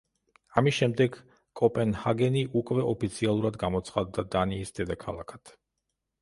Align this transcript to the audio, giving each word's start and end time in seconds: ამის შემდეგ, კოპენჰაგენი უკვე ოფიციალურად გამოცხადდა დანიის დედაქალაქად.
ამის 0.59 0.75
შემდეგ, 0.77 1.17
კოპენჰაგენი 1.61 2.43
უკვე 2.61 2.87
ოფიციალურად 2.95 3.61
გამოცხადდა 3.65 4.27
დანიის 4.37 4.75
დედაქალაქად. 4.81 5.55